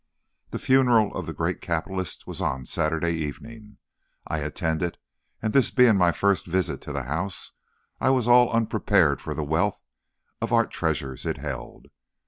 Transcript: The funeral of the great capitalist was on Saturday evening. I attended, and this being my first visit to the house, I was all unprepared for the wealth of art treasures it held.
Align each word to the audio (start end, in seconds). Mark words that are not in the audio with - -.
The 0.49 0.57
funeral 0.57 1.13
of 1.13 1.27
the 1.27 1.31
great 1.31 1.61
capitalist 1.61 2.25
was 2.25 2.41
on 2.41 2.65
Saturday 2.65 3.11
evening. 3.11 3.77
I 4.25 4.39
attended, 4.39 4.97
and 5.43 5.53
this 5.53 5.69
being 5.69 5.95
my 5.95 6.11
first 6.11 6.47
visit 6.47 6.81
to 6.81 6.91
the 6.91 7.03
house, 7.03 7.51
I 7.99 8.09
was 8.09 8.27
all 8.27 8.49
unprepared 8.49 9.21
for 9.21 9.35
the 9.35 9.43
wealth 9.43 9.79
of 10.41 10.51
art 10.51 10.71
treasures 10.71 11.23
it 11.27 11.37
held. 11.37 11.89